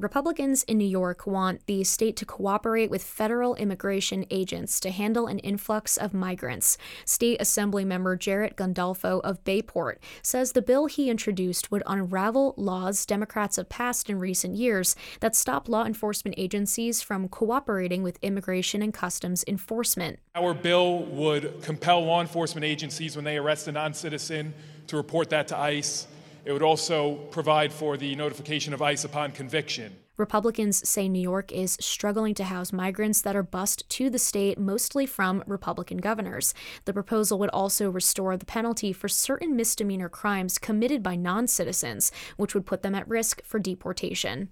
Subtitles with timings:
[0.00, 5.26] Republicans in New York want the state to cooperate with federal immigration agents to handle
[5.26, 6.78] an influx of migrants.
[7.04, 13.04] State Assembly member Jarrett Gandolfo of Bayport says the bill he introduced would unravel laws
[13.04, 18.80] Democrats have passed in recent years that stop law enforcement agencies from cooperating with immigration
[18.80, 20.18] and customs enforcement.
[20.34, 24.54] Our bill would compel law enforcement agencies when they arrest a non citizen
[24.86, 26.06] to report that to ICE
[26.44, 29.96] it would also provide for the notification of ICE upon conviction.
[30.20, 34.58] Republicans say New York is struggling to house migrants that are bused to the state,
[34.58, 36.52] mostly from Republican governors.
[36.84, 42.12] The proposal would also restore the penalty for certain misdemeanor crimes committed by non citizens,
[42.36, 44.50] which would put them at risk for deportation.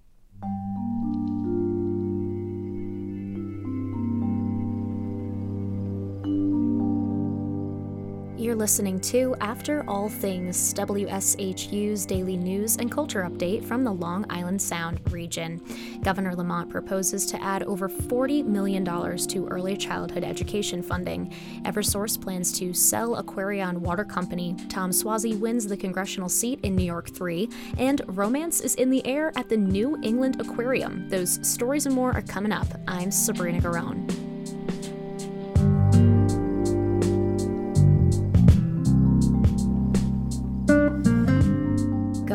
[8.48, 14.24] You're listening to After All Things, WSHU's daily news and culture update from the Long
[14.30, 15.61] Island Sound region.
[16.02, 21.30] Governor Lamont proposes to add over $40 million to early childhood education funding.
[21.66, 24.57] Eversource plans to sell Aquarion Water Company.
[24.71, 27.51] Tom Suozzi wins the congressional seat in New York 3.
[27.77, 31.07] And romance is in the air at the New England Aquarium.
[31.10, 32.68] Those stories and more are coming up.
[32.87, 34.27] I'm Sabrina Garone.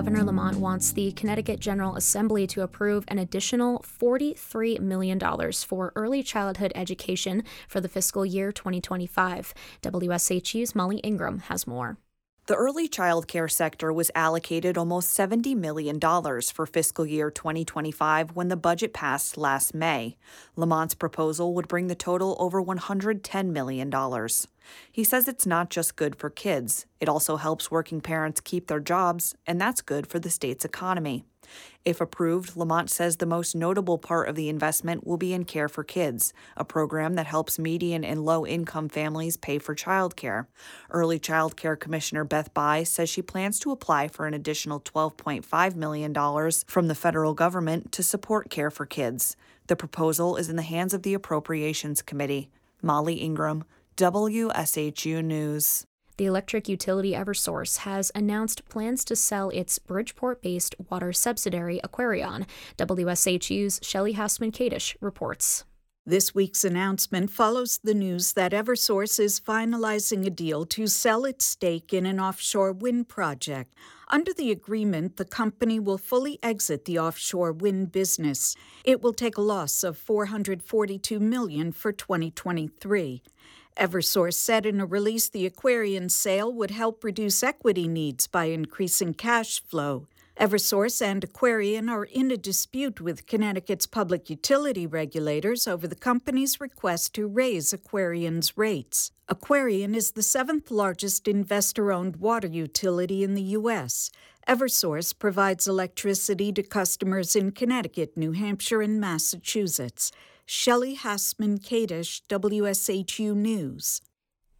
[0.03, 5.17] Governor Lamont wants the Connecticut General Assembly to approve an additional $43 million
[5.53, 9.53] for early childhood education for the fiscal year 2025.
[9.81, 11.97] WSHU's Molly Ingram has more.
[12.45, 18.49] The early child care sector was allocated almost $70 million for fiscal year 2025 when
[18.49, 20.17] the budget passed last May.
[20.58, 23.89] Lamont's proposal would bring the total over $110 million.
[24.91, 28.81] He says it's not just good for kids, it also helps working parents keep their
[28.81, 31.23] jobs, and that's good for the state's economy.
[31.85, 35.67] If approved, Lamont says the most notable part of the investment will be in Care
[35.67, 40.47] for Kids, a program that helps median and low income families pay for childcare.
[40.89, 45.75] Early Child Care Commissioner Beth Bye says she plans to apply for an additional $12.5
[45.75, 46.13] million
[46.67, 49.36] from the federal government to support Care for Kids.
[49.67, 52.49] The proposal is in the hands of the Appropriations Committee.
[52.81, 53.63] Molly Ingram,
[53.95, 55.86] WSHU News.
[56.17, 62.45] The electric utility Eversource has announced plans to sell its Bridgeport based water subsidiary Aquarion.
[62.77, 65.65] WSHU's Shelly Hausman Kadish reports.
[66.05, 71.45] This week's announcement follows the news that Eversource is finalizing a deal to sell its
[71.45, 73.73] stake in an offshore wind project.
[74.09, 78.53] Under the agreement, the company will fully exit the offshore wind business.
[78.83, 83.23] It will take a loss of 442 million for 2023.
[83.78, 89.14] Eversource said in a release the Aquarion sale would help reduce equity needs by increasing
[89.14, 90.08] cash flow.
[90.39, 96.60] Eversource and Aquarion are in a dispute with Connecticut's public utility regulators over the company's
[96.60, 99.11] request to raise Aquarion's rates.
[99.30, 104.10] Aquarion is the seventh largest investor owned water utility in the U.S.
[104.48, 110.11] Eversource provides electricity to customers in Connecticut, New Hampshire, and Massachusetts.
[110.45, 114.02] Shelley Hausman Kadish, WSHU News.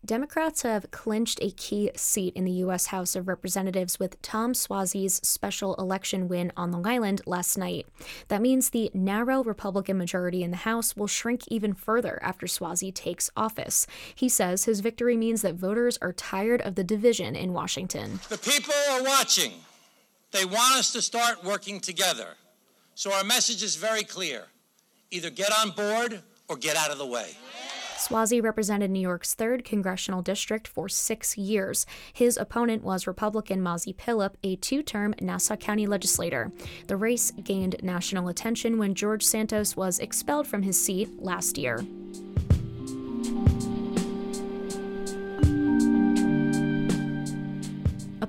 [0.06, 2.88] Democrats have clinched a key seat in the U.S.
[2.88, 7.86] House of Representatives with Tom Suozzi's special election win on Long Island last night.
[8.30, 12.94] That means the narrow Republican majority in the House will shrink even further after Suozzi
[12.94, 13.86] takes office.
[14.16, 18.20] He says his victory means that voters are tired of the division in Washington.
[18.30, 19.52] The people are watching.
[20.32, 22.36] They want us to start working together.
[22.96, 24.48] So our message is very clear.
[25.14, 27.38] Either get on board or get out of the way.
[27.98, 31.86] Suozzi represented New York's 3rd congressional district for six years.
[32.12, 36.52] His opponent was Republican Mazi Pilip, a two term Nassau County legislator.
[36.88, 41.86] The race gained national attention when George Santos was expelled from his seat last year.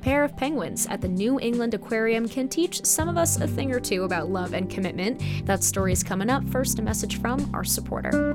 [0.04, 3.72] Pair of penguins at the New England Aquarium can teach some of us a thing
[3.72, 5.22] or two about love and commitment.
[5.46, 6.46] That story is coming up.
[6.50, 8.34] First, a message from our supporter.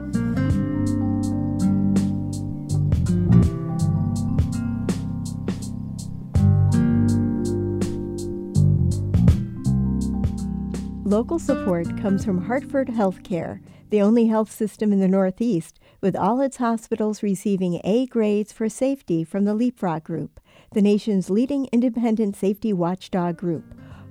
[11.05, 13.61] Local support comes from Hartford Healthcare,
[13.91, 18.69] the only health system in the Northeast, with all its hospitals receiving A grades for
[18.69, 20.39] safety from the Leapfrog Group
[20.71, 23.63] the nation's leading independent safety watchdog group,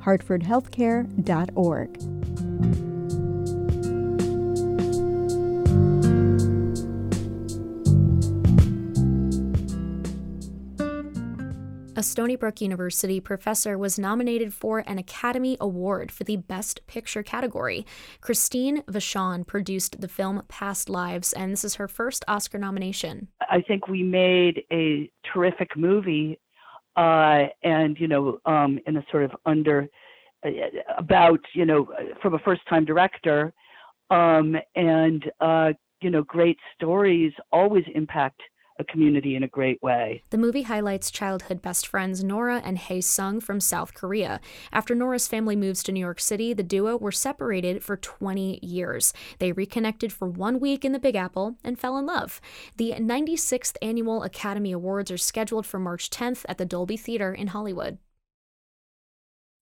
[0.03, 2.39] hartfordhealthcare.org.
[11.99, 17.25] A Stony Brook University professor was nominated for an Academy Award for the Best Picture
[17.25, 17.85] category.
[18.21, 23.27] Christine Vachon produced the film Past Lives, and this is her first Oscar nomination.
[23.51, 26.39] I think we made a terrific movie,
[26.99, 29.89] uh, and, you know, um, in a sort of under,
[30.45, 30.51] uh,
[30.99, 31.87] about, you know,
[32.21, 33.53] from a first time director.
[34.11, 38.41] Um, and, uh, you know, great stories always impact
[38.79, 40.23] a community in a great way.
[40.31, 44.41] The movie highlights childhood best friends Nora and Hae Sung from South Korea.
[44.73, 49.13] After Nora's family moves to New York City, the duo were separated for 20 years.
[49.39, 52.41] They reconnected for one week in the Big Apple and fell in love.
[52.77, 57.49] The 96th Annual Academy Awards are scheduled for March 10th at the Dolby Theater in
[57.49, 57.99] Hollywood.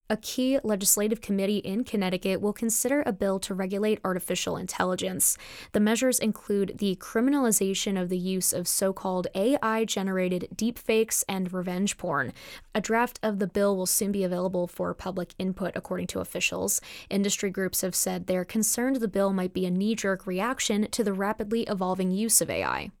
[0.09, 5.37] A key legislative committee in Connecticut will consider a bill to regulate artificial intelligence.
[5.73, 11.51] The measures include the criminalization of the use of so called AI generated deepfakes and
[11.51, 12.31] revenge porn.
[12.73, 16.79] A draft of the bill will soon be available for public input, according to officials.
[17.09, 21.03] Industry groups have said they're concerned the bill might be a knee jerk reaction to
[21.03, 22.91] the rapidly evolving use of AI.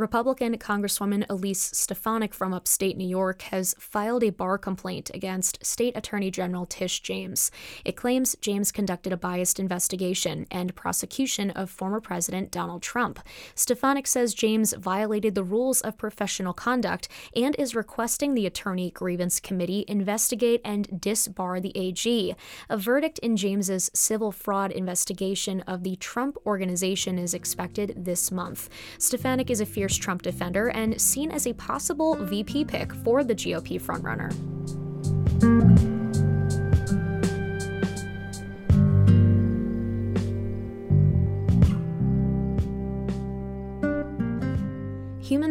[0.00, 5.94] Republican Congresswoman Elise Stefanik from upstate New York has filed a bar complaint against State
[5.94, 7.50] Attorney General Tish James.
[7.84, 13.20] It claims James conducted a biased investigation and prosecution of former President Donald Trump.
[13.54, 17.06] Stefanik says James violated the rules of professional conduct
[17.36, 22.34] and is requesting the Attorney Grievance Committee investigate and disbar the AG.
[22.70, 28.70] A verdict in James's civil fraud investigation of the Trump Organization is expected this month.
[28.96, 33.34] Stefanik is a fierce Trump defender and seen as a possible VP pick for the
[33.34, 34.49] GOP frontrunner.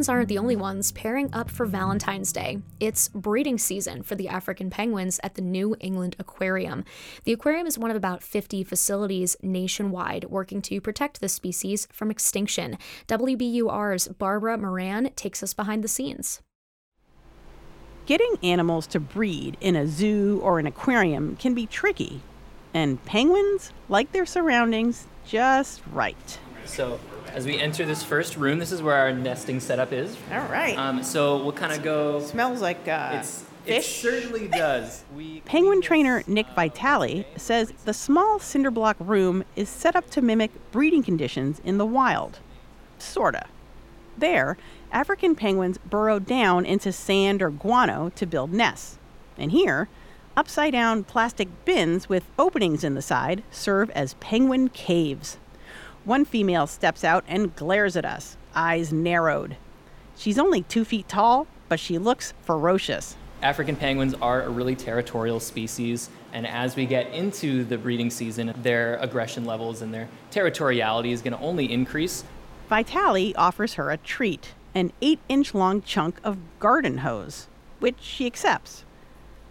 [0.10, 2.60] Humans aren't the only ones pairing up for Valentine's Day.
[2.80, 6.84] It's breeding season for the African penguins at the New England Aquarium.
[7.26, 12.10] The aquarium is one of about 50 facilities nationwide working to protect the species from
[12.10, 12.78] extinction.
[13.08, 16.42] WBUR's Barbara Moran takes us behind the scenes.
[18.08, 22.22] Getting animals to breed in a zoo or an aquarium can be tricky,
[22.74, 26.40] and penguins like their surroundings just right.
[26.66, 27.00] So
[27.34, 30.16] as we enter this first room, this is where our nesting setup is.
[30.32, 30.78] All right.
[30.78, 32.22] Um, so we'll kind of go.
[32.22, 34.04] Smells like uh, It's, fish.
[34.04, 35.04] it certainly does.
[35.16, 40.22] We Penguin trainer Nick Vitale says the small cinder block room is set up to
[40.22, 42.40] mimic breeding conditions in the wild.
[42.98, 43.48] Sorta.
[44.18, 44.58] There,
[44.92, 48.98] African penguins burrow down into sand or guano to build nests.
[49.38, 49.88] And here,
[50.36, 55.38] upside down plastic bins with openings in the side serve as penguin caves.
[56.10, 59.58] One female steps out and glares at us, eyes narrowed.
[60.18, 63.16] She's only two feet tall, but she looks ferocious.
[63.44, 68.56] African penguins are a really territorial species, and as we get into the breeding season,
[68.64, 72.24] their aggression levels and their territoriality is going to only increase.
[72.70, 77.48] Vitale offers her a treat an eight inch long chunk of garden hose,
[77.78, 78.84] which she accepts.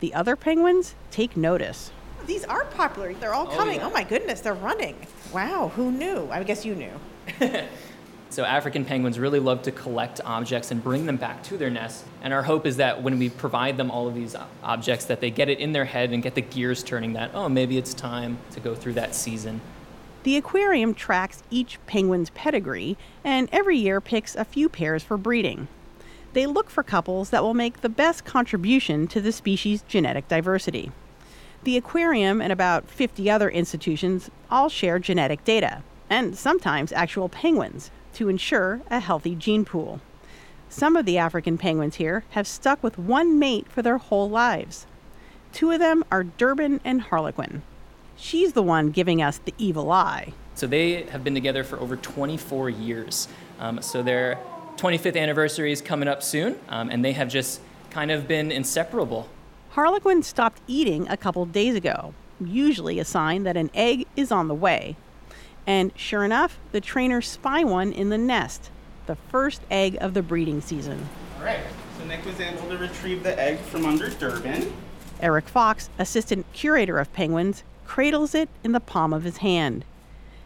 [0.00, 1.92] The other penguins take notice.
[2.26, 3.14] These are popular.
[3.14, 3.76] They're all Oh, coming.
[3.76, 3.86] yeah.
[3.86, 4.96] Oh my goodness, they're running.
[5.32, 6.28] Wow, who knew?
[6.30, 6.92] I guess you knew.
[8.30, 12.04] So African penguins really love to collect objects and bring them back to their nest.
[12.20, 15.30] And our hope is that when we provide them all of these objects, that they
[15.30, 17.14] get it in their head and get the gears turning.
[17.14, 19.62] That oh, maybe it's time to go through that season.
[20.24, 25.68] The aquarium tracks each penguin's pedigree and every year picks a few pairs for breeding.
[26.34, 30.92] They look for couples that will make the best contribution to the species' genetic diversity.
[31.64, 37.90] The aquarium and about 50 other institutions all share genetic data, and sometimes actual penguins,
[38.14, 40.00] to ensure a healthy gene pool.
[40.68, 44.86] Some of the African penguins here have stuck with one mate for their whole lives.
[45.52, 47.62] Two of them are Durban and Harlequin.
[48.16, 50.34] She's the one giving us the evil eye.
[50.54, 53.28] So they have been together for over 24 years.
[53.58, 54.38] Um, so their
[54.76, 57.60] 25th anniversary is coming up soon, um, and they have just
[57.90, 59.28] kind of been inseparable.
[59.78, 64.48] Harlequin stopped eating a couple days ago, usually a sign that an egg is on
[64.48, 64.96] the way.
[65.68, 68.72] And sure enough, the trainers spy one in the nest,
[69.06, 71.08] the first egg of the breeding season.
[71.38, 71.60] All right,
[71.96, 74.72] so Nick was able to retrieve the egg from under Durban.
[75.20, 79.84] Eric Fox, assistant curator of penguins, cradles it in the palm of his hand.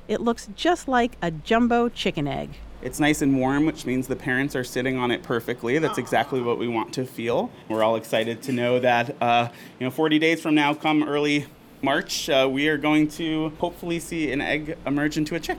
[0.09, 2.51] It looks just like a jumbo chicken egg.
[2.83, 5.79] It's nice and warm, which means the parents are sitting on it perfectly.
[5.79, 7.49] That's exactly what we want to feel.
[7.69, 9.49] We're all excited to know that, uh,
[9.79, 11.47] you know, 40 days from now, come early
[11.81, 15.59] March, uh, we are going to hopefully see an egg emerge into a chick.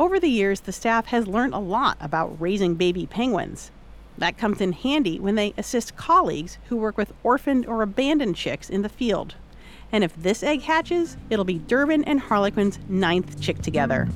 [0.00, 3.70] Over the years, the staff has learned a lot about raising baby penguins.
[4.18, 8.68] That comes in handy when they assist colleagues who work with orphaned or abandoned chicks
[8.68, 9.36] in the field.
[9.92, 14.08] And if this egg hatches, it'll be Durban and Harlequin's ninth chick together.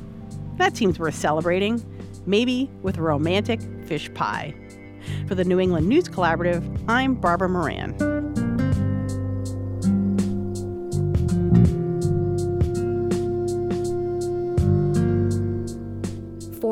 [0.56, 1.84] That seems worth celebrating,
[2.26, 4.54] maybe with a romantic fish pie.
[5.28, 8.15] For the New England News Collaborative, I'm Barbara Moran.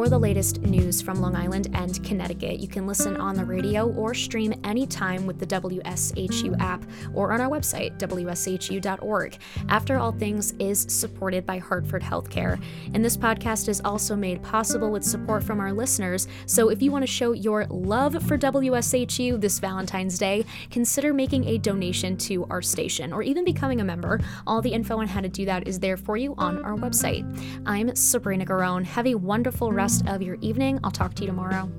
[0.04, 3.88] For the latest news from Long Island and Connecticut, you can listen on the radio
[3.88, 6.84] or stream anytime with the WSHU app
[7.14, 9.38] or on our website, wshu.org.
[9.70, 12.62] After All Things is supported by Hartford Healthcare.
[12.92, 16.28] And this podcast is also made possible with support from our listeners.
[16.44, 21.46] So if you want to show your love for WSHU this Valentine's Day, consider making
[21.46, 24.20] a donation to our station or even becoming a member.
[24.46, 27.24] All the info on how to do that is there for you on our website.
[27.64, 28.84] I'm Sabrina Garone.
[28.84, 30.80] Have a wonderful rest rest of your evening.
[30.82, 31.70] I'll talk to you tomorrow.